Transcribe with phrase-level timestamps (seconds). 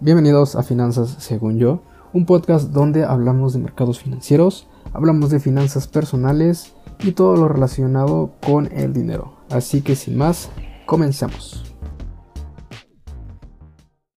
[0.00, 1.80] Bienvenidos a Finanzas según yo,
[2.12, 8.32] un podcast donde hablamos de mercados financieros, hablamos de finanzas personales y todo lo relacionado
[8.44, 9.34] con el dinero.
[9.50, 10.50] Así que sin más,
[10.84, 11.73] comenzamos.